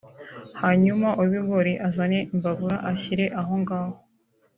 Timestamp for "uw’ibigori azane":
1.19-2.19